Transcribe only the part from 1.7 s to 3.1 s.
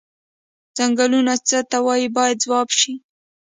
وایي باید ځواب شي.